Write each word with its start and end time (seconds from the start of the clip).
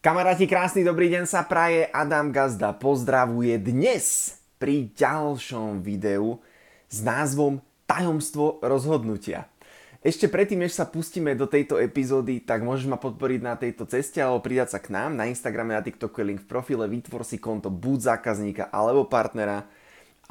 Kamaráti, 0.00 0.48
krásny 0.48 0.80
dobrý 0.80 1.12
deň 1.12 1.28
sa 1.28 1.44
praje. 1.44 1.84
Adam 1.92 2.32
Gazda 2.32 2.72
pozdravuje 2.72 3.60
dnes 3.60 4.32
pri 4.56 4.88
ďalšom 4.96 5.84
videu 5.84 6.40
s 6.88 7.04
názvom 7.04 7.60
Tajomstvo 7.84 8.64
rozhodnutia. 8.64 9.44
Ešte 10.00 10.32
predtým, 10.32 10.64
než 10.64 10.72
sa 10.72 10.88
pustíme 10.88 11.36
do 11.36 11.44
tejto 11.44 11.76
epizódy, 11.76 12.40
tak 12.40 12.64
môžeš 12.64 12.88
ma 12.88 12.96
podporiť 12.96 13.40
na 13.44 13.60
tejto 13.60 13.84
ceste 13.84 14.24
alebo 14.24 14.40
pridať 14.40 14.72
sa 14.72 14.80
k 14.80 14.88
nám. 14.88 15.20
Na 15.20 15.28
Instagrame 15.28 15.76
a 15.76 15.84
TikToku 15.84 16.24
je 16.24 16.32
link 16.32 16.40
v 16.40 16.48
profile, 16.48 16.88
vytvor 16.88 17.20
si 17.20 17.36
konto 17.36 17.68
buď 17.68 18.16
zákazníka 18.16 18.72
alebo 18.72 19.04
partnera 19.04 19.68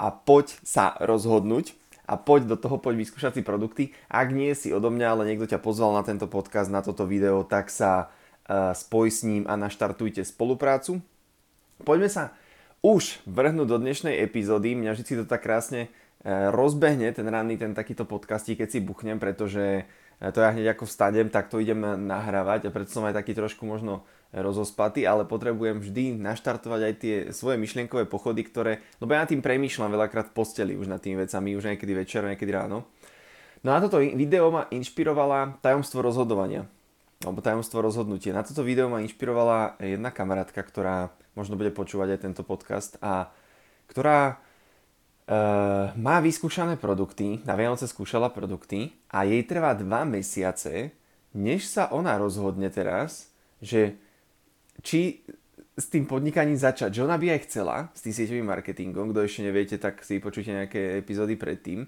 a 0.01 0.09
poď 0.09 0.49
sa 0.65 0.97
rozhodnúť 0.97 1.77
a 2.09 2.17
poď 2.17 2.49
do 2.49 2.57
toho, 2.57 2.81
poď 2.81 3.05
vyskúšať 3.05 3.37
si 3.37 3.41
produkty. 3.45 3.93
Ak 4.09 4.33
nie 4.33 4.49
si 4.57 4.73
odo 4.73 4.89
mňa, 4.89 5.13
ale 5.13 5.29
niekto 5.29 5.45
ťa 5.45 5.61
pozval 5.61 5.93
na 5.93 6.01
tento 6.01 6.25
podcast, 6.25 6.73
na 6.73 6.81
toto 6.81 7.05
video, 7.05 7.45
tak 7.45 7.69
sa 7.69 8.09
spoj 8.49 9.07
s 9.13 9.21
ním 9.21 9.45
a 9.45 9.53
naštartujte 9.53 10.25
spoluprácu. 10.25 11.05
Poďme 11.85 12.09
sa 12.09 12.23
už 12.81 13.21
vrhnúť 13.27 13.67
do 13.67 13.77
dnešnej 13.77 14.19
epizódy. 14.23 14.75
Mňa 14.75 14.95
vždy 14.95 15.23
to 15.23 15.25
tak 15.27 15.43
krásne 15.43 15.87
e, 15.87 15.89
rozbehne 16.49 17.11
ten 17.11 17.27
ranný, 17.27 17.59
ten 17.59 17.75
takýto 17.75 18.07
podcastí, 18.07 18.55
keď 18.55 18.67
si 18.71 18.79
buchnem, 18.79 19.19
pretože 19.19 19.83
e, 20.19 20.31
to 20.31 20.39
ja 20.39 20.55
hneď 20.55 20.75
ako 20.75 20.87
vstanem, 20.87 21.27
tak 21.27 21.51
to 21.51 21.59
idem 21.59 21.79
nahrávať 21.83 22.67
a 22.67 22.73
preto 22.73 22.91
som 22.91 23.05
aj 23.07 23.19
taký 23.19 23.35
trošku 23.35 23.67
možno 23.67 24.07
rozospatý, 24.29 25.09
ale 25.09 25.25
potrebujem 25.25 25.81
vždy 25.81 26.21
naštartovať 26.21 26.81
aj 26.85 26.93
tie 27.01 27.15
svoje 27.33 27.57
myšlienkové 27.57 28.05
pochody, 28.05 28.45
ktoré, 28.45 28.79
lebo 29.01 29.17
ja 29.17 29.25
tým 29.25 29.41
premýšľam 29.41 29.89
veľakrát 29.89 30.29
v 30.29 30.35
posteli 30.37 30.73
už 30.77 30.85
nad 30.85 31.01
tými 31.01 31.17
vecami, 31.17 31.57
už 31.57 31.73
niekedy 31.73 31.93
večer, 31.97 32.21
niekedy 32.21 32.51
ráno. 32.53 32.85
No 33.65 33.75
a 33.75 33.81
toto 33.81 33.99
video 33.99 34.53
ma 34.53 34.69
inšpirovala 34.71 35.59
tajomstvo 35.59 35.99
rozhodovania 35.99 36.69
alebo 37.19 37.43
tajomstvo 37.43 37.83
rozhodnutie. 37.83 38.31
Na 38.31 38.47
toto 38.47 38.63
video 38.63 38.87
ma 38.87 39.03
inšpirovala 39.03 39.75
jedna 39.83 40.07
kamarátka, 40.07 40.63
ktorá 40.63 41.11
možno 41.35 41.59
bude 41.59 41.67
počúvať 41.75 42.15
aj 42.15 42.19
tento 42.23 42.43
podcast 42.47 42.95
a 43.03 43.27
ktorá 43.91 44.19
e, 44.31 44.35
má 45.99 46.23
vyskúšané 46.23 46.79
produkty, 46.79 47.43
na 47.43 47.59
Vianoce 47.59 47.91
skúšala 47.91 48.31
produkty 48.31 48.95
a 49.11 49.27
jej 49.27 49.43
trvá 49.43 49.75
dva 49.75 50.07
mesiace, 50.07 50.95
než 51.35 51.67
sa 51.67 51.91
ona 51.91 52.15
rozhodne 52.15 52.71
teraz, 52.71 53.35
že 53.59 53.99
či 54.79 55.19
s 55.75 55.91
tým 55.91 56.07
podnikaním 56.07 56.55
začať, 56.55 57.03
že 57.03 57.03
ona 57.03 57.19
by 57.19 57.35
aj 57.35 57.51
chcela 57.51 57.91
s 57.91 57.99
tým 57.99 58.15
sieťovým 58.15 58.47
marketingom, 58.47 59.11
kto 59.11 59.27
ešte 59.27 59.43
neviete, 59.43 59.75
tak 59.75 60.07
si 60.07 60.23
počujte 60.23 60.55
nejaké 60.55 61.03
epizódy 61.03 61.35
predtým, 61.35 61.83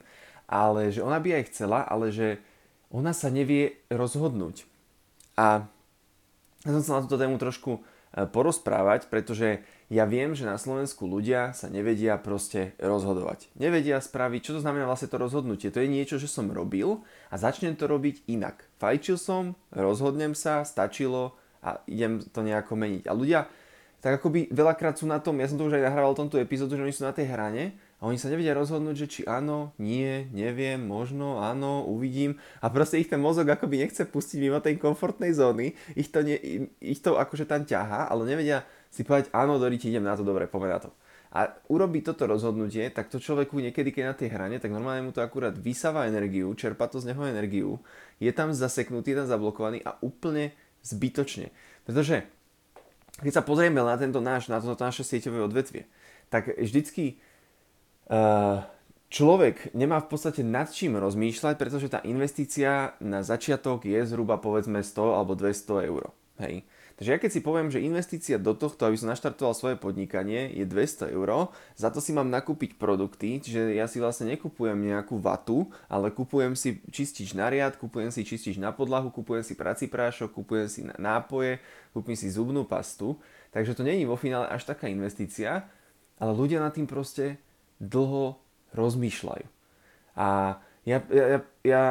ale 0.52 0.92
že 0.92 1.00
ona 1.00 1.24
by 1.24 1.40
aj 1.40 1.44
chcela, 1.56 1.88
ale 1.88 2.12
že 2.12 2.40
ona 2.92 3.16
sa 3.16 3.32
nevie 3.32 3.80
rozhodnúť. 3.88 4.71
A 5.42 5.66
ja 6.62 6.72
som 6.78 6.86
sa 6.86 6.94
na 7.02 7.04
túto 7.10 7.18
tému 7.18 7.42
trošku 7.42 7.82
e, 8.14 8.30
porozprávať, 8.30 9.10
pretože 9.10 9.66
ja 9.90 10.06
viem, 10.06 10.38
že 10.38 10.46
na 10.46 10.62
Slovensku 10.62 11.10
ľudia 11.10 11.58
sa 11.58 11.66
nevedia 11.66 12.22
proste 12.22 12.78
rozhodovať. 12.78 13.50
Nevedia 13.58 13.98
spraviť, 13.98 14.42
čo 14.46 14.52
to 14.54 14.62
znamená 14.62 14.86
vlastne 14.86 15.10
to 15.10 15.18
rozhodnutie. 15.18 15.74
To 15.74 15.82
je 15.82 15.90
niečo, 15.90 16.22
že 16.22 16.30
som 16.30 16.54
robil 16.54 17.02
a 17.34 17.36
začnem 17.42 17.74
to 17.74 17.90
robiť 17.90 18.30
inak. 18.30 18.70
Fajčil 18.78 19.18
som, 19.18 19.58
rozhodnem 19.74 20.38
sa, 20.38 20.62
stačilo 20.62 21.34
a 21.66 21.82
idem 21.90 22.22
to 22.22 22.46
nejako 22.46 22.78
meniť. 22.78 23.10
A 23.10 23.18
ľudia 23.18 23.50
tak 24.02 24.18
akoby 24.18 24.50
veľakrát 24.50 24.98
sú 24.98 25.06
na 25.06 25.22
tom, 25.22 25.38
ja 25.38 25.46
som 25.46 25.62
to 25.62 25.70
už 25.70 25.78
aj 25.78 25.86
nahrával 25.86 26.18
tomto 26.18 26.42
epizódu, 26.42 26.74
že 26.74 26.82
oni 26.82 26.94
sú 26.94 27.06
na 27.06 27.14
tej 27.14 27.30
hrane 27.30 27.78
a 28.02 28.10
oni 28.10 28.18
sa 28.18 28.34
nevedia 28.34 28.58
rozhodnúť, 28.58 29.06
že 29.06 29.08
či 29.08 29.22
áno, 29.30 29.78
nie, 29.78 30.26
neviem, 30.34 30.82
možno, 30.82 31.38
áno, 31.38 31.86
uvidím. 31.86 32.42
A 32.58 32.74
proste 32.74 32.98
ich 32.98 33.06
ten 33.06 33.22
mozog 33.22 33.46
akoby 33.46 33.86
nechce 33.86 34.10
pustiť 34.10 34.42
mimo 34.42 34.58
tej 34.58 34.82
komfortnej 34.82 35.30
zóny. 35.38 35.78
Ich 35.94 36.10
to, 36.10 36.26
ne, 36.26 36.34
ich 36.82 36.98
to 37.06 37.22
akože 37.22 37.46
tam 37.46 37.62
ťaha, 37.62 38.10
ale 38.10 38.26
nevedia 38.26 38.66
si 38.90 39.06
povedať, 39.06 39.30
áno, 39.38 39.62
Dori, 39.62 39.78
idem 39.78 40.02
na 40.02 40.18
to, 40.18 40.26
dobre, 40.26 40.50
poďme 40.50 40.70
na 40.74 40.80
to. 40.82 40.90
A 41.32 41.48
urobí 41.70 42.02
toto 42.02 42.26
rozhodnutie, 42.26 42.90
tak 42.90 43.08
to 43.08 43.22
človeku 43.22 43.56
niekedy, 43.62 43.94
keď 43.94 44.04
na 44.04 44.16
tej 44.18 44.34
hrane, 44.34 44.58
tak 44.58 44.74
normálne 44.74 45.06
mu 45.06 45.14
to 45.14 45.22
akurát 45.22 45.54
vysáva 45.54 46.10
energiu, 46.10 46.52
čerpa 46.58 46.90
to 46.90 47.00
z 47.00 47.14
neho 47.14 47.24
energiu, 47.24 47.80
je 48.18 48.34
tam 48.34 48.50
zaseknutý, 48.52 49.14
je 49.14 49.18
tam 49.24 49.30
zablokovaný 49.30 49.80
a 49.86 49.96
úplne 50.02 50.52
zbytočne. 50.84 51.54
Pretože 51.86 52.26
keď 53.22 53.32
sa 53.32 53.46
pozrieme 53.46 53.80
na 53.80 53.96
tento 53.96 54.20
náš, 54.20 54.50
na 54.50 54.58
toto 54.58 54.82
naše 54.82 55.06
sieťové 55.06 55.46
odvetvie, 55.46 55.86
tak 56.28 56.52
vždycky 56.58 57.22
človek 59.12 59.72
nemá 59.72 60.04
v 60.04 60.10
podstate 60.12 60.44
nad 60.44 60.68
čím 60.72 61.00
rozmýšľať, 61.00 61.56
pretože 61.56 61.92
tá 61.92 62.00
investícia 62.04 62.96
na 63.00 63.24
začiatok 63.24 63.88
je 63.88 64.00
zhruba 64.08 64.40
povedzme 64.40 64.84
100 64.84 65.18
alebo 65.18 65.36
200 65.36 65.90
eur. 65.92 66.12
Hej. 66.42 66.66
Takže 67.02 67.18
ja 67.18 67.22
keď 67.22 67.32
si 67.34 67.42
poviem, 67.42 67.74
že 67.74 67.82
investícia 67.82 68.38
do 68.38 68.54
tohto, 68.54 68.86
aby 68.86 68.94
som 68.94 69.10
naštartoval 69.10 69.58
svoje 69.58 69.74
podnikanie, 69.74 70.54
je 70.54 70.70
200 70.70 71.10
eur, 71.10 71.50
za 71.74 71.90
to 71.90 71.98
si 71.98 72.14
mám 72.14 72.30
nakúpiť 72.30 72.78
produkty, 72.78 73.42
čiže 73.42 73.74
ja 73.74 73.90
si 73.90 73.98
vlastne 73.98 74.30
nekupujem 74.38 74.78
nejakú 74.78 75.18
vatu, 75.18 75.74
ale 75.90 76.14
kupujem 76.14 76.54
si 76.54 76.78
čistič 76.94 77.34
na 77.34 77.50
riad, 77.50 77.74
kupujem 77.82 78.14
si 78.14 78.22
čistič 78.22 78.62
na 78.62 78.70
podlahu, 78.70 79.10
kupujem 79.10 79.42
si 79.42 79.58
prací 79.58 79.90
prášok, 79.90 80.30
kupujem 80.30 80.70
si 80.70 80.86
nápoje, 81.02 81.58
kupujem 81.90 82.18
si 82.22 82.30
zubnú 82.30 82.70
pastu, 82.70 83.18
takže 83.50 83.74
to 83.74 83.82
není 83.82 84.06
vo 84.06 84.14
finále 84.14 84.46
až 84.54 84.70
taká 84.70 84.86
investícia, 84.86 85.66
ale 86.22 86.32
ľudia 86.38 86.62
na 86.62 86.70
tým 86.70 86.86
proste 86.86 87.42
dlho 87.82 88.38
rozmýšľajú. 88.78 89.46
A 90.16 90.60
ja, 90.86 90.98
ja, 91.10 91.42
ja 91.66 91.84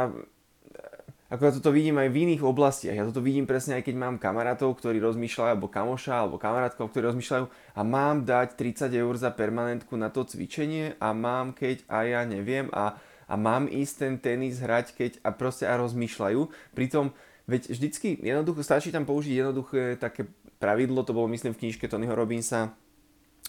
ako 1.30 1.46
ja 1.46 1.52
toto 1.54 1.70
vidím 1.70 1.94
aj 2.02 2.10
v 2.10 2.20
iných 2.26 2.42
oblastiach. 2.42 2.98
Ja 2.98 3.06
toto 3.06 3.22
vidím 3.22 3.46
presne 3.46 3.78
aj 3.78 3.86
keď 3.86 3.94
mám 3.94 4.18
kamarátov, 4.18 4.74
ktorí 4.74 4.98
rozmýšľajú, 4.98 5.48
alebo 5.54 5.70
kamoša, 5.70 6.26
alebo 6.26 6.42
kamarátkov, 6.42 6.90
ktorí 6.90 7.06
rozmýšľajú 7.14 7.46
a 7.78 7.80
mám 7.86 8.26
dať 8.26 8.58
30 8.58 8.90
eur 8.90 9.14
za 9.14 9.30
permanentku 9.30 9.94
na 9.94 10.10
to 10.10 10.26
cvičenie 10.26 10.98
a 10.98 11.14
mám 11.14 11.54
keď 11.54 11.86
a 11.86 12.02
ja 12.02 12.26
neviem 12.26 12.66
a, 12.74 12.98
a 13.30 13.34
mám 13.38 13.70
ísť 13.70 13.94
ten 13.94 14.14
tenis 14.18 14.58
hrať 14.58 14.90
keď 14.98 15.12
a 15.22 15.30
proste 15.30 15.70
a 15.70 15.78
rozmýšľajú. 15.78 16.74
Pritom 16.74 17.14
veď 17.46 17.78
vždycky 17.78 18.18
jednoducho 18.18 18.66
stačí 18.66 18.90
tam 18.90 19.06
použiť 19.06 19.30
jednoduché 19.38 20.02
také 20.02 20.26
pravidlo, 20.58 21.06
to 21.06 21.14
bolo 21.14 21.30
myslím 21.30 21.54
v 21.54 21.62
knižke 21.62 21.86
Tonyho 21.86 22.10
Robinsa, 22.10 22.74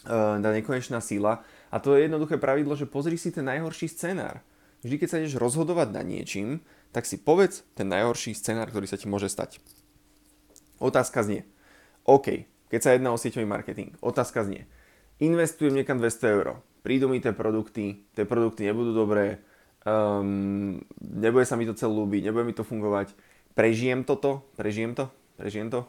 uh, 0.05 0.37
nekonečná 0.37 1.01
síla, 1.01 1.41
a 1.71 1.79
to 1.79 1.95
je 1.95 2.05
jednoduché 2.05 2.35
pravidlo, 2.35 2.75
že 2.75 2.85
pozri 2.85 3.15
si 3.15 3.31
ten 3.31 3.47
najhorší 3.47 3.87
scenár. 3.87 4.43
Vždy, 4.83 4.95
keď 4.99 5.07
sa 5.07 5.19
ideš 5.23 5.39
rozhodovať 5.39 5.95
na 5.95 6.03
niečím, 6.03 6.59
tak 6.91 7.07
si 7.07 7.15
povedz 7.15 7.63
ten 7.73 7.87
najhorší 7.87 8.35
scenár, 8.35 8.67
ktorý 8.67 8.85
sa 8.91 8.99
ti 8.99 9.07
môže 9.07 9.31
stať. 9.31 9.63
Otázka 10.83 11.23
znie. 11.23 11.47
OK, 12.03 12.49
keď 12.67 12.79
sa 12.81 12.93
jedná 12.97 13.13
o 13.13 13.21
sieťový 13.21 13.47
marketing. 13.47 13.95
Otázka 14.03 14.43
znie. 14.43 14.67
Investujem 15.21 15.77
niekam 15.77 16.01
200 16.01 16.35
eur. 16.35 16.47
Prídu 16.81 17.05
mi 17.07 17.21
tie 17.21 17.29
produkty, 17.29 18.09
tie 18.17 18.25
produkty 18.25 18.65
nebudú 18.65 18.91
dobré, 18.91 19.37
um, 19.85 20.81
nebude 20.97 21.45
sa 21.45 21.53
mi 21.53 21.69
to 21.69 21.77
celé 21.77 21.93
ľúbiť, 21.93 22.25
nebude 22.25 22.49
mi 22.49 22.57
to 22.57 22.65
fungovať. 22.65 23.13
Prežijem 23.53 24.01
toto? 24.01 24.49
Prežijem 24.57 24.97
to? 24.97 25.13
Prežijem 25.37 25.69
to? 25.69 25.85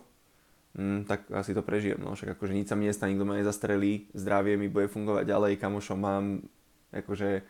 Mm, 0.76 1.08
tak 1.08 1.28
asi 1.32 1.52
to 1.52 1.62
prežijem. 1.64 2.00
No. 2.00 2.14
Však 2.16 2.36
akože 2.36 2.56
nič 2.56 2.68
sa 2.68 2.76
mi 2.76 2.88
nestane, 2.88 3.16
nikto 3.16 3.28
ma 3.28 3.40
nezastrelí, 3.40 4.12
zdravie 4.16 4.56
mi 4.56 4.68
bude 4.72 4.88
fungovať 4.88 5.24
ďalej, 5.28 5.60
kamošom 5.60 5.98
mám 5.98 6.24
akože 6.92 7.44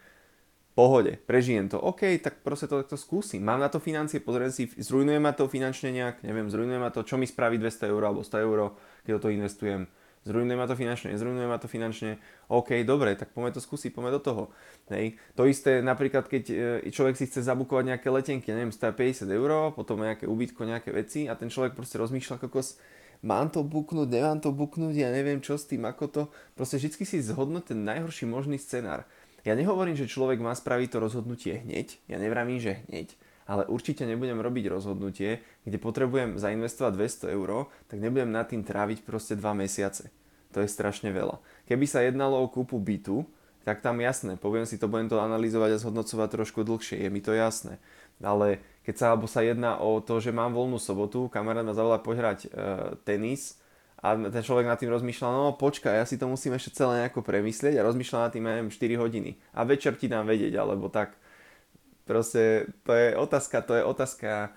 pohode, 0.73 1.21
prežijem 1.29 1.69
to. 1.69 1.77
OK, 1.77 2.17
tak 2.25 2.41
proste 2.41 2.65
to 2.65 2.81
takto 2.81 2.97
skúsim. 2.97 3.45
Mám 3.45 3.61
na 3.61 3.69
to 3.69 3.77
financie, 3.77 4.25
pozriem 4.25 4.49
si, 4.49 4.73
zrujnuje 4.73 5.21
ma 5.21 5.37
to 5.37 5.45
finančne 5.45 5.93
nejak, 5.93 6.25
neviem, 6.25 6.49
zrujnuje 6.49 6.81
ma 6.81 6.89
to, 6.89 7.05
čo 7.05 7.21
mi 7.21 7.29
spraví 7.29 7.61
200 7.61 7.93
eur 7.93 8.03
alebo 8.09 8.25
100 8.25 8.47
eur, 8.47 8.73
keď 9.05 9.21
toho 9.21 9.37
investujem. 9.37 9.85
Zrujnuje 10.23 10.55
ma 10.55 10.71
to 10.71 10.79
finančne, 10.79 11.11
nezrujnuje 11.11 11.49
ma 11.51 11.59
to 11.59 11.67
finančne. 11.67 12.23
OK, 12.47 12.87
dobre, 12.87 13.19
tak 13.19 13.35
poďme 13.35 13.59
to 13.59 13.61
skúsiť, 13.61 13.91
poďme 13.91 14.15
do 14.15 14.23
toho. 14.23 14.43
Hej. 14.87 15.19
To 15.35 15.51
isté 15.51 15.83
napríklad, 15.83 16.31
keď 16.31 16.45
e, 16.87 16.91
človek 16.95 17.19
si 17.19 17.27
chce 17.27 17.43
zabukovať 17.43 17.91
nejaké 17.91 18.07
letenky, 18.07 18.55
neviem, 18.55 18.71
150 18.71 19.27
eur, 19.27 19.75
potom 19.75 19.99
nejaké 19.99 20.31
ubytko, 20.31 20.63
nejaké 20.63 20.95
veci 20.95 21.27
a 21.27 21.35
ten 21.35 21.51
človek 21.51 21.75
proste 21.75 21.99
rozmýšľa, 21.99 22.39
kokos, 22.39 22.79
mám 23.23 23.49
to 23.49 23.63
buknúť, 23.63 24.11
nemám 24.11 24.39
to 24.43 24.51
buknúť, 24.51 24.95
ja 24.99 25.09
neviem 25.09 25.39
čo 25.39 25.55
s 25.55 25.65
tým, 25.67 25.87
ako 25.87 26.05
to. 26.11 26.23
Proste 26.59 26.83
vždy 26.83 27.07
si 27.07 27.23
zhodnúť 27.23 27.73
ten 27.73 27.81
najhorší 27.87 28.27
možný 28.27 28.59
scenár. 28.59 29.07
Ja 29.43 29.59
nehovorím, 29.59 29.99
že 29.99 30.11
človek 30.11 30.39
má 30.39 30.55
spraviť 30.55 30.89
to 30.95 30.99
rozhodnutie 31.03 31.67
hneď, 31.67 31.99
ja 32.07 32.19
nevravím, 32.23 32.63
že 32.63 32.87
hneď, 32.87 33.11
ale 33.47 33.67
určite 33.67 34.07
nebudem 34.07 34.39
robiť 34.39 34.71
rozhodnutie, 34.71 35.43
kde 35.67 35.79
potrebujem 35.83 36.39
zainvestovať 36.39 36.93
200 37.27 37.35
eur, 37.35 37.67
tak 37.91 37.99
nebudem 37.99 38.31
nad 38.31 38.47
tým 38.47 38.63
tráviť 38.63 39.03
proste 39.03 39.35
2 39.35 39.43
mesiace. 39.59 40.15
To 40.55 40.63
je 40.63 40.71
strašne 40.71 41.11
veľa. 41.11 41.43
Keby 41.67 41.87
sa 41.91 42.07
jednalo 42.07 42.39
o 42.39 42.47
kúpu 42.47 42.79
bytu, 42.79 43.27
tak 43.63 43.81
tam 43.81 44.03
jasné, 44.03 44.35
poviem 44.37 44.67
si 44.67 44.79
to, 44.79 44.91
budem 44.91 45.07
to 45.07 45.23
analyzovať 45.23 45.79
a 45.79 45.83
zhodnocovať 45.83 46.29
trošku 46.29 46.67
dlhšie, 46.67 46.99
je 46.99 47.09
mi 47.09 47.23
to 47.23 47.35
jasné. 47.35 47.79
Ale 48.23 48.63
keď 48.83 48.95
sa, 48.95 49.07
alebo 49.15 49.27
sa 49.31 49.43
jedná 49.43 49.79
o 49.79 50.03
to, 50.03 50.19
že 50.19 50.35
mám 50.35 50.55
voľnú 50.55 50.79
sobotu, 50.79 51.31
kamarát 51.31 51.67
ma 51.67 51.75
zavolá 51.75 52.03
pohrať 52.03 52.47
e, 52.47 52.49
tenis 53.07 53.59
a 54.03 54.19
ten 54.19 54.43
človek 54.43 54.67
nad 54.67 54.79
tým 54.79 54.91
rozmýšľa, 54.91 55.29
no 55.31 55.55
počkaj, 55.55 56.03
ja 56.03 56.07
si 56.07 56.19
to 56.19 56.27
musím 56.27 56.59
ešte 56.59 56.75
celé 56.75 57.07
nejako 57.07 57.23
premyslieť 57.23 57.79
a 57.79 57.87
rozmýšľa 57.87 58.19
nad 58.27 58.31
tým, 58.35 58.45
neviem, 58.47 58.69
4 58.71 59.03
hodiny. 59.03 59.31
A 59.55 59.63
večer 59.63 59.95
ti 59.95 60.11
dám 60.11 60.27
vedieť, 60.27 60.59
alebo 60.59 60.91
tak. 60.91 61.15
Proste 62.03 62.67
to 62.83 62.91
je 62.93 63.15
otázka, 63.15 63.63
to 63.63 63.79
je 63.79 63.83
otázka 63.87 64.51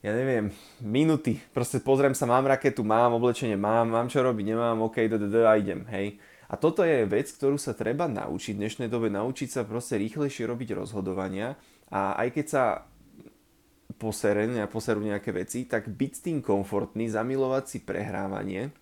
ja 0.00 0.16
neviem, 0.16 0.48
minúty. 0.80 1.36
Proste 1.52 1.76
pozriem 1.76 2.16
sa, 2.16 2.24
mám 2.24 2.48
raketu, 2.48 2.80
mám 2.80 3.12
oblečenie, 3.20 3.56
mám, 3.60 3.92
mám 3.92 4.08
čo 4.08 4.24
robiť, 4.24 4.56
nemám, 4.56 4.80
OK, 4.88 4.96
d, 4.96 5.14
d, 5.20 5.28
d, 5.28 5.36
a 5.44 5.60
idem, 5.60 5.84
hej. 5.92 6.16
A 6.50 6.58
toto 6.58 6.82
je 6.82 7.06
vec, 7.06 7.30
ktorú 7.30 7.54
sa 7.62 7.78
treba 7.78 8.10
naučiť 8.10 8.58
v 8.58 8.60
dnešnej 8.66 8.88
dobe, 8.90 9.06
naučiť 9.06 9.48
sa 9.54 9.62
proste 9.62 9.94
rýchlejšie 10.02 10.50
robiť 10.50 10.74
rozhodovania. 10.74 11.54
A 11.94 12.18
aj 12.18 12.28
keď 12.34 12.46
sa 12.50 12.64
poserú, 14.02 14.50
poserú 14.66 14.98
nejaké 14.98 15.30
veci, 15.30 15.62
tak 15.70 15.86
byť 15.86 16.10
s 16.10 16.24
tým 16.26 16.38
komfortný, 16.42 17.06
zamilovať 17.06 17.64
si 17.70 17.78
prehrávanie, 17.78 18.74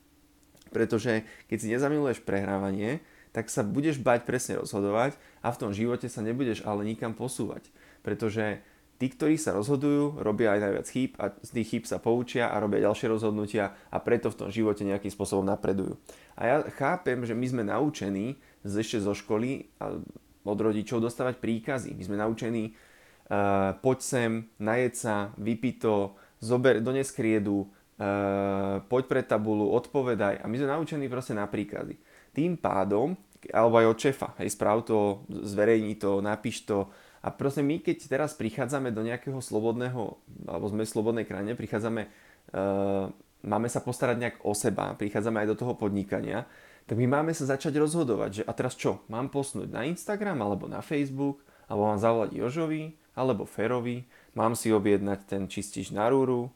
pretože 0.72 1.28
keď 1.52 1.58
si 1.60 1.66
nezamiluješ 1.68 2.24
prehrávanie, 2.24 3.04
tak 3.36 3.52
sa 3.52 3.60
budeš 3.60 4.00
bať 4.00 4.24
presne 4.24 4.64
rozhodovať 4.64 5.20
a 5.44 5.52
v 5.52 5.60
tom 5.60 5.70
živote 5.76 6.08
sa 6.08 6.24
nebudeš 6.24 6.64
ale 6.64 6.88
nikam 6.88 7.12
posúvať. 7.12 7.68
Pretože 8.00 8.64
tí, 8.98 9.06
ktorí 9.06 9.38
sa 9.38 9.54
rozhodujú, 9.54 10.18
robia 10.20 10.58
aj 10.58 10.60
najviac 10.60 10.86
chýb 10.90 11.10
a 11.22 11.30
z 11.38 11.50
tých 11.54 11.68
chýb 11.70 11.84
sa 11.86 12.02
poučia 12.02 12.50
a 12.50 12.58
robia 12.58 12.82
ďalšie 12.82 13.06
rozhodnutia 13.06 13.72
a 13.94 13.96
preto 14.02 14.28
v 14.34 14.38
tom 14.44 14.48
živote 14.50 14.82
nejakým 14.82 15.14
spôsobom 15.14 15.46
napredujú. 15.46 15.94
A 16.34 16.40
ja 16.44 16.56
chápem, 16.74 17.22
že 17.22 17.32
my 17.32 17.46
sme 17.46 17.62
naučení 17.62 18.36
ešte 18.66 18.98
zo 18.98 19.14
školy 19.14 19.70
a 19.78 19.96
od 20.42 20.58
rodičov 20.58 20.98
dostávať 20.98 21.38
príkazy. 21.38 21.94
My 21.94 22.02
sme 22.02 22.16
naučení 22.18 22.74
uh, 22.74 23.76
poď 23.78 23.98
sem, 24.02 24.30
najed 24.58 24.94
sa, 24.98 25.30
vypí 25.38 25.78
to, 25.78 26.18
zober, 26.42 26.82
dones 26.82 27.12
kriedu, 27.14 27.68
uh, 27.68 28.82
poď 28.90 29.02
pred 29.06 29.26
tabulu, 29.28 29.70
odpovedaj. 29.78 30.42
A 30.42 30.44
my 30.50 30.56
sme 30.58 30.74
naučení 30.74 31.06
proste 31.06 31.36
na 31.36 31.46
príkazy. 31.46 32.00
Tým 32.32 32.58
pádom, 32.58 33.14
alebo 33.52 33.78
aj 33.78 33.86
od 33.86 33.98
šefa, 33.98 34.28
hej, 34.42 34.50
správ 34.50 34.82
to, 34.82 35.22
zverejni 35.30 35.94
to, 36.00 36.18
napíš 36.18 36.66
to, 36.66 36.90
a 37.18 37.28
proste 37.34 37.66
my, 37.66 37.82
keď 37.82 38.06
teraz 38.06 38.38
prichádzame 38.38 38.94
do 38.94 39.02
nejakého 39.02 39.42
slobodného, 39.42 40.18
alebo 40.46 40.66
sme 40.70 40.86
v 40.86 40.92
slobodnej 40.94 41.24
krajine, 41.26 41.58
prichádzame, 41.58 42.02
uh, 42.06 43.10
máme 43.42 43.68
sa 43.70 43.82
postarať 43.82 44.16
nejak 44.18 44.36
o 44.46 44.54
seba, 44.54 44.94
prichádzame 44.94 45.42
aj 45.42 45.48
do 45.50 45.56
toho 45.58 45.74
podnikania, 45.74 46.46
tak 46.88 46.96
my 46.96 47.20
máme 47.20 47.36
sa 47.36 47.44
začať 47.44 47.76
rozhodovať, 47.76 48.30
že 48.32 48.42
a 48.48 48.52
teraz 48.56 48.78
čo, 48.78 49.04
mám 49.12 49.28
posnúť 49.28 49.68
na 49.68 49.84
Instagram, 49.84 50.40
alebo 50.40 50.70
na 50.70 50.80
Facebook, 50.80 51.44
alebo 51.68 51.90
mám 51.90 52.00
zavolať 52.00 52.32
Jožovi, 52.32 52.96
alebo 53.12 53.44
Ferovi, 53.44 54.08
mám 54.32 54.56
si 54.56 54.72
objednať 54.72 55.20
ten 55.26 55.42
čistič 55.50 55.92
na 55.92 56.08
rúru, 56.08 56.48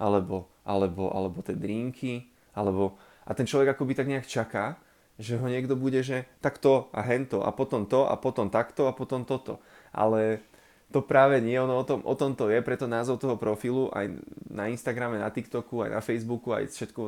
alebo, 0.00 0.48
alebo, 0.64 1.12
alebo 1.12 1.38
tie 1.44 1.54
drinky, 1.54 2.26
alebo... 2.56 2.96
A 3.26 3.34
ten 3.34 3.42
človek 3.42 3.74
akoby 3.74 3.92
tak 3.98 4.06
nejak 4.06 4.26
čaká, 4.26 4.78
že 5.16 5.40
ho 5.40 5.46
niekto 5.48 5.76
bude, 5.76 6.04
že 6.04 6.28
takto 6.44 6.92
a 6.92 7.00
hento 7.04 7.40
a 7.40 7.50
potom 7.52 7.88
to 7.88 8.04
a 8.04 8.14
potom 8.20 8.52
takto 8.52 8.88
a 8.88 8.92
potom 8.92 9.24
toto. 9.24 9.64
Ale 9.92 10.44
to 10.92 11.02
práve 11.02 11.42
nie, 11.42 11.56
ono 11.58 11.82
o 11.82 11.84
tom, 11.84 12.00
o 12.06 12.14
tom 12.14 12.38
to 12.38 12.46
je, 12.52 12.62
preto 12.62 12.86
názov 12.86 13.18
toho 13.18 13.34
profilu 13.34 13.90
aj 13.90 14.12
na 14.46 14.70
Instagrame, 14.70 15.18
na 15.18 15.32
TikToku, 15.32 15.82
aj 15.82 15.90
na 15.90 16.00
Facebooku, 16.04 16.54
aj 16.54 16.70
všetko, 16.70 17.00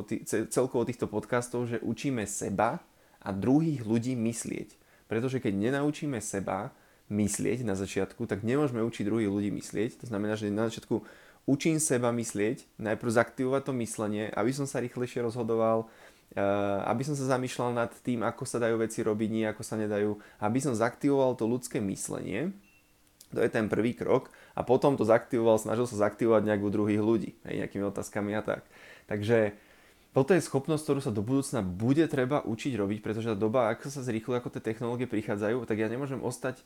celkovo 0.51 0.83
týchto 0.83 1.07
podcastov, 1.07 1.69
že 1.69 1.79
učíme 1.79 2.27
seba 2.27 2.83
a 3.23 3.29
druhých 3.31 3.87
ľudí 3.87 4.19
myslieť. 4.19 4.75
Pretože 5.07 5.39
keď 5.39 5.69
nenaučíme 5.69 6.19
seba 6.19 6.75
myslieť 7.09 7.65
na 7.65 7.73
začiatku, 7.73 8.29
tak 8.29 8.45
nemôžeme 8.45 8.83
učiť 8.85 9.07
druhých 9.07 9.31
ľudí 9.31 9.49
myslieť. 9.49 10.03
To 10.03 10.05
znamená, 10.11 10.37
že 10.37 10.53
na 10.53 10.69
začiatku 10.69 11.01
učím 11.49 11.81
seba 11.81 12.13
myslieť, 12.13 12.77
najprv 12.77 13.09
zaktivovať 13.09 13.61
to 13.65 13.73
myslenie, 13.81 14.29
aby 14.29 14.51
som 14.53 14.69
sa 14.69 14.77
rýchlejšie 14.83 15.25
rozhodoval, 15.25 15.89
aby 16.85 17.01
som 17.01 17.17
sa 17.17 17.37
zamýšľal 17.37 17.73
nad 17.73 17.91
tým, 18.05 18.21
ako 18.21 18.45
sa 18.45 18.61
dajú 18.61 18.77
veci 18.77 19.01
robiť, 19.01 19.29
nie 19.33 19.45
ako 19.49 19.65
sa 19.65 19.75
nedajú, 19.81 20.13
aby 20.45 20.59
som 20.61 20.77
zaktivoval 20.77 21.33
to 21.33 21.49
ľudské 21.49 21.81
myslenie, 21.81 22.53
to 23.33 23.41
je 23.41 23.49
ten 23.49 23.69
prvý 23.69 23.93
krok 23.93 24.33
a 24.53 24.61
potom 24.65 24.97
to 24.97 25.05
zaktivoval, 25.05 25.61
snažil 25.61 25.85
sa 25.85 26.09
zaktivovať 26.09 26.45
nejak 26.45 26.61
u 26.61 26.69
druhých 26.69 27.01
ľudí, 27.01 27.31
hej, 27.45 27.65
nejakými 27.65 27.85
otázkami 27.89 28.33
a 28.37 28.41
tak. 28.41 28.65
Takže 29.09 29.57
toto 30.13 30.33
je 30.33 30.41
schopnosť, 30.41 30.83
ktorú 30.85 30.99
sa 31.05 31.13
do 31.13 31.21
budúcna 31.21 31.61
bude 31.61 32.05
treba 32.09 32.41
učiť 32.41 32.73
robiť, 32.73 32.99
pretože 33.05 33.29
tá 33.33 33.37
doba, 33.37 33.69
ako 33.69 33.93
sa 33.93 34.01
zrýchluje, 34.01 34.41
ako 34.41 34.53
tie 34.53 34.73
technológie 34.73 35.05
prichádzajú, 35.05 35.65
tak 35.69 35.77
ja 35.77 35.89
nemôžem 35.89 36.21
ostať 36.21 36.61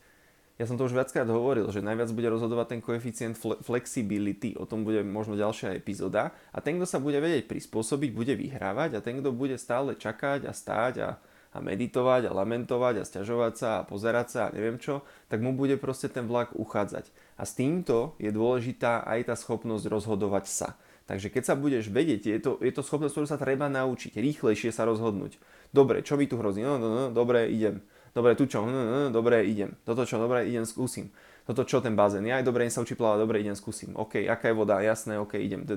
ja 0.61 0.69
som 0.69 0.77
to 0.77 0.85
už 0.85 0.93
viackrát 0.93 1.25
hovoril, 1.25 1.65
že 1.73 1.81
najviac 1.81 2.13
bude 2.13 2.29
rozhodovať 2.29 2.77
ten 2.77 2.81
koeficient 2.81 3.33
flexibility, 3.41 4.53
o 4.53 4.69
tom 4.69 4.85
bude 4.85 5.01
možno 5.01 5.33
ďalšia 5.33 5.73
epizóda 5.73 6.29
a 6.53 6.61
ten, 6.61 6.77
kto 6.77 6.85
sa 6.85 7.01
bude 7.01 7.17
vedieť 7.17 7.49
prispôsobiť, 7.49 8.09
bude 8.13 8.33
vyhrávať 8.37 8.97
a 8.97 9.03
ten, 9.03 9.17
kto 9.17 9.33
bude 9.33 9.57
stále 9.57 9.97
čakať 9.97 10.45
a 10.45 10.53
stáť 10.53 10.93
a, 11.01 11.09
a 11.53 11.57
meditovať 11.57 12.29
a 12.29 12.35
lamentovať 12.37 13.01
a 13.01 13.07
stiažovať 13.07 13.53
sa 13.57 13.69
a 13.81 13.85
pozerať 13.89 14.27
sa 14.29 14.41
a 14.45 14.53
neviem 14.53 14.77
čo, 14.77 15.01
tak 15.25 15.41
mu 15.41 15.57
bude 15.57 15.73
proste 15.81 16.05
ten 16.05 16.29
vlak 16.29 16.53
uchádzať. 16.53 17.09
A 17.41 17.49
s 17.49 17.57
týmto 17.57 18.13
je 18.21 18.29
dôležitá 18.29 19.01
aj 19.09 19.33
tá 19.33 19.35
schopnosť 19.37 19.89
rozhodovať 19.89 20.45
sa. 20.45 20.77
Takže 21.09 21.33
keď 21.33 21.43
sa 21.49 21.59
budeš 21.59 21.89
vedieť, 21.89 22.29
je 22.29 22.39
to, 22.39 22.51
je 22.61 22.71
to 22.71 22.85
schopnosť, 22.85 23.13
ktorú 23.17 23.27
sa 23.27 23.41
treba 23.41 23.67
naučiť, 23.67 24.15
rýchlejšie 24.15 24.69
sa 24.69 24.85
rozhodnúť. 24.85 25.35
Dobre, 25.73 26.05
čo 26.05 26.15
mi 26.15 26.29
tu 26.29 26.37
hrozí? 26.37 26.61
No, 26.61 26.77
no, 26.79 26.87
no, 26.93 27.05
dobre, 27.09 27.49
idem 27.49 27.81
dobre, 28.13 28.37
tu 28.37 28.45
čo, 28.45 28.63
hm, 28.63 28.69
hm, 28.69 29.07
dobre, 29.13 29.43
idem. 29.45 29.75
Toto 29.83 30.05
čo, 30.05 30.21
dobre, 30.21 30.47
idem, 30.47 30.63
skúsim. 30.63 31.09
Toto 31.43 31.67
čo, 31.67 31.83
ten 31.83 31.91
bazén, 31.91 32.23
ja 32.23 32.39
aj 32.39 32.47
dobre, 32.47 32.63
sa 32.71 32.79
učí 32.79 32.95
plávať, 32.95 33.19
dobre, 33.19 33.43
idem, 33.43 33.51
skúsim. 33.51 33.91
OK, 33.99 34.23
aká 34.31 34.47
je 34.47 34.55
voda, 34.55 34.79
jasné, 34.79 35.19
OK, 35.19 35.35
idem. 35.35 35.67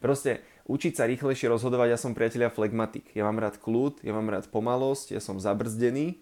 Proste 0.00 0.40
učiť 0.64 0.92
sa 0.96 1.04
rýchlejšie 1.04 1.52
rozhodovať, 1.52 1.92
ja 1.92 1.98
som 2.00 2.16
priateľia 2.16 2.48
flegmatik. 2.48 3.12
Ja 3.12 3.28
mám 3.28 3.36
rád 3.36 3.60
kľud, 3.60 4.00
ja 4.00 4.16
mám 4.16 4.32
rád 4.32 4.48
pomalosť, 4.48 5.12
ja 5.12 5.20
som 5.20 5.36
zabrzdený, 5.36 6.16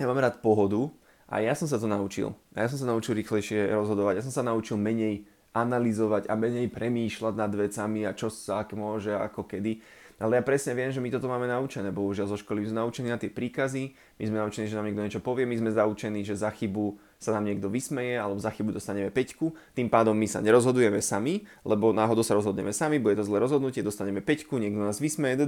ja 0.00 0.08
mám 0.08 0.18
rád 0.18 0.40
pohodu 0.40 0.88
a 1.28 1.44
ja 1.44 1.52
som 1.52 1.68
sa 1.68 1.76
to 1.76 1.84
naučil. 1.84 2.32
Ja 2.56 2.64
som 2.66 2.80
sa 2.80 2.88
naučil 2.88 3.20
rýchlejšie 3.20 3.76
rozhodovať, 3.76 4.20
ja 4.20 4.24
som 4.24 4.32
sa 4.32 4.42
naučil 4.42 4.80
menej 4.80 5.28
analyzovať 5.54 6.26
a 6.26 6.34
menej 6.34 6.66
premýšľať 6.74 7.34
nad 7.38 7.52
vecami 7.54 8.02
a 8.02 8.16
čo 8.16 8.26
sa 8.26 8.66
ak 8.66 8.74
môže, 8.74 9.14
ako 9.14 9.46
kedy 9.46 9.78
ale 10.22 10.38
ja 10.38 10.42
presne 10.46 10.78
viem, 10.78 10.94
že 10.94 11.02
my 11.02 11.10
toto 11.10 11.26
máme 11.26 11.50
naučené, 11.50 11.90
bohužiaľ 11.90 12.30
zo 12.30 12.38
školy. 12.38 12.62
Sme 12.66 12.82
naučení 12.82 13.10
na 13.10 13.18
tie 13.18 13.30
príkazy, 13.30 13.94
my 14.20 14.24
sme 14.30 14.36
naučení, 14.40 14.70
že 14.70 14.78
nám 14.78 14.86
niekto 14.86 15.02
niečo 15.02 15.22
povie, 15.22 15.42
my 15.42 15.56
sme 15.58 15.70
naučení, 15.74 16.22
že 16.22 16.38
za 16.38 16.54
chybu 16.54 16.96
sa 17.18 17.34
nám 17.34 17.50
niekto 17.50 17.66
vysmeje, 17.72 18.14
alebo 18.20 18.38
za 18.38 18.52
chybu 18.52 18.76
dostaneme 18.76 19.10
peťku. 19.10 19.56
Tým 19.74 19.90
pádom 19.90 20.14
my 20.14 20.28
sa 20.28 20.38
nerozhodujeme 20.44 21.00
sami, 21.02 21.48
lebo 21.66 21.90
náhodou 21.90 22.22
sa 22.22 22.38
rozhodneme 22.38 22.70
sami, 22.70 23.02
bude 23.02 23.18
to 23.18 23.24
zlé 23.26 23.42
rozhodnutie, 23.42 23.82
dostaneme 23.82 24.20
peťku, 24.20 24.60
niekto 24.60 24.78
nás 24.78 25.02
vysmeje, 25.02 25.40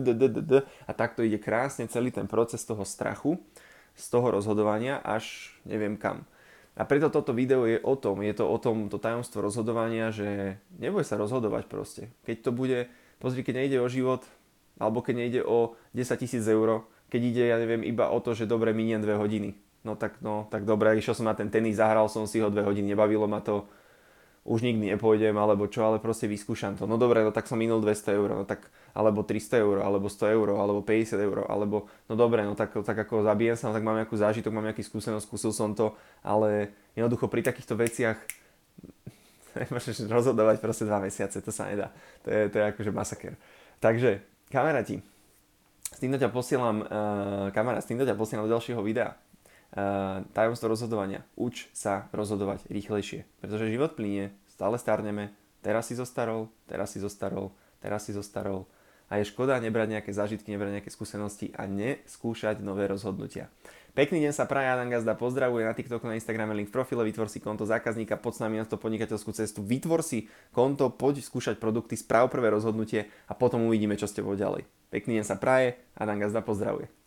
a 0.86 0.92
takto 0.96 1.22
ide 1.22 1.38
krásne 1.38 1.86
celý 1.86 2.10
ten 2.10 2.26
proces 2.26 2.64
toho 2.64 2.82
strachu, 2.82 3.38
z 3.96 4.04
toho 4.12 4.28
rozhodovania 4.28 5.00
až 5.00 5.56
neviem 5.64 5.96
kam. 5.96 6.28
A 6.76 6.84
preto 6.84 7.08
toto 7.08 7.32
video 7.32 7.64
je 7.64 7.80
o 7.80 7.96
tom, 7.96 8.20
je 8.20 8.36
to 8.36 8.44
o 8.44 8.56
tom, 8.60 8.92
to 8.92 9.00
tajomstvo 9.00 9.40
rozhodovania, 9.40 10.12
že 10.12 10.60
neboj 10.76 11.00
sa 11.08 11.16
rozhodovať 11.16 11.64
proste. 11.72 12.12
Keď 12.28 12.36
to 12.44 12.50
bude, 12.52 12.92
pozri, 13.16 13.40
keď 13.40 13.64
nejde 13.64 13.80
o 13.80 13.88
život, 13.88 14.28
alebo 14.76 15.00
keď 15.00 15.14
nejde 15.16 15.40
o 15.44 15.76
10 15.96 16.20
tisíc 16.20 16.44
eur, 16.44 16.84
keď 17.08 17.20
ide, 17.22 17.44
ja 17.48 17.56
neviem, 17.56 17.86
iba 17.86 18.10
o 18.10 18.18
to, 18.20 18.34
že 18.34 18.50
dobre 18.50 18.74
miniem 18.76 19.00
2 19.00 19.16
hodiny. 19.16 19.56
No 19.86 19.94
tak, 19.94 20.18
no, 20.18 20.50
tak 20.50 20.66
dobre, 20.66 20.98
išiel 20.98 21.14
som 21.14 21.30
na 21.30 21.38
ten 21.38 21.46
tenis, 21.46 21.78
zahral 21.78 22.10
som 22.10 22.26
si 22.26 22.42
ho 22.42 22.50
2 22.50 22.58
hodiny, 22.66 22.92
nebavilo 22.92 23.30
ma 23.30 23.38
to, 23.38 23.64
už 24.46 24.62
nikdy 24.62 24.94
nepôjdem, 24.94 25.34
alebo 25.34 25.66
čo, 25.66 25.82
ale 25.82 25.98
proste 25.98 26.30
vyskúšam 26.30 26.78
to. 26.78 26.86
No 26.86 26.94
dobre, 26.94 27.26
no 27.26 27.34
tak 27.34 27.50
som 27.50 27.58
minul 27.58 27.82
200 27.82 28.14
eur, 28.14 28.30
no 28.30 28.44
tak, 28.46 28.70
alebo 28.94 29.26
300 29.26 29.58
eur, 29.58 29.82
alebo 29.82 30.06
100 30.06 30.34
eur, 30.38 30.48
alebo 30.54 30.80
50 30.86 31.18
eur, 31.18 31.36
alebo, 31.50 31.90
no 32.06 32.14
dobre, 32.14 32.46
no 32.46 32.54
tak, 32.54 32.70
tak 32.78 32.94
ako 32.94 33.26
zabijem 33.26 33.58
sa, 33.58 33.70
no 33.70 33.74
tak 33.74 33.82
mám 33.82 33.98
nejakú 33.98 34.14
zážitok, 34.14 34.54
mám 34.54 34.70
nejaký 34.70 34.86
skúsenosť, 34.86 35.26
skúsil 35.26 35.50
som 35.50 35.74
to, 35.74 35.98
ale 36.22 36.70
jednoducho 36.94 37.26
pri 37.26 37.42
takýchto 37.42 37.74
veciach 37.74 38.18
nemôžeš 39.66 40.06
rozhodovať 40.06 40.62
proste 40.62 40.86
dva 40.86 41.02
mesiace, 41.02 41.42
to 41.42 41.50
sa 41.50 41.66
nedá. 41.66 41.90
To 42.22 42.30
je, 42.30 42.46
to 42.46 42.56
je 42.62 42.64
akože 42.70 42.90
masaker. 42.94 43.34
Takže 43.82 44.22
kamaráti, 44.52 45.02
s 45.96 45.98
týmto 45.98 46.20
ťa 46.20 46.28
posielam, 46.28 46.84
uh, 46.84 47.48
kamarát, 47.56 47.80
s 47.80 47.88
týmto 47.88 48.04
ťa 48.04 48.18
posielam 48.18 48.44
do 48.44 48.52
ďalšieho 48.52 48.82
videa. 48.84 49.16
Uh, 49.74 50.22
tajomstvo 50.36 50.70
rozhodovania. 50.70 51.26
Uč 51.34 51.66
sa 51.74 52.06
rozhodovať 52.14 52.68
rýchlejšie, 52.70 53.26
pretože 53.42 53.72
život 53.72 53.98
plinie, 53.98 54.30
stále 54.46 54.78
starneme, 54.78 55.34
teraz 55.64 55.90
si 55.90 55.98
zostarol, 55.98 56.52
teraz 56.70 56.94
si 56.94 57.02
zostarol, 57.02 57.50
teraz 57.82 58.06
si 58.06 58.12
zostarol 58.14 58.68
a 59.06 59.18
je 59.18 59.28
škoda 59.28 59.58
nebrať 59.62 59.98
nejaké 59.98 60.10
zážitky, 60.10 60.50
nebrať 60.50 60.80
nejaké 60.80 60.90
skúsenosti 60.90 61.54
a 61.54 61.66
neskúšať 61.70 62.62
nové 62.62 62.90
rozhodnutia. 62.90 63.50
Pekný 63.96 64.20
deň 64.28 64.32
sa 64.36 64.44
praje 64.44 64.68
Adam 64.68 64.92
Gazda, 64.92 65.16
pozdravuje 65.16 65.64
na 65.64 65.72
TikToku, 65.72 66.04
na 66.04 66.20
Instagrame, 66.20 66.52
link 66.52 66.68
v 66.68 66.76
profile, 66.76 67.00
vytvor 67.08 67.32
si 67.32 67.40
konto 67.40 67.64
zákazníka, 67.64 68.20
poď 68.20 68.32
s 68.36 68.42
nami 68.44 68.60
na 68.60 68.68
to 68.68 68.76
podnikateľskú 68.76 69.32
cestu, 69.32 69.64
vytvor 69.64 70.04
si 70.04 70.28
konto, 70.52 70.92
poď 70.92 71.24
skúšať 71.24 71.56
produkty, 71.56 71.96
správ 71.96 72.28
prvé 72.28 72.52
rozhodnutie 72.52 73.08
a 73.24 73.32
potom 73.32 73.64
uvidíme, 73.64 73.96
čo 73.96 74.04
ste 74.04 74.20
tebou 74.20 74.36
ďalej. 74.36 74.68
Pekný 74.92 75.22
deň 75.22 75.24
sa 75.24 75.40
praje, 75.40 75.80
Adam 75.96 76.20
Gazda 76.20 76.44
pozdravuje. 76.44 77.05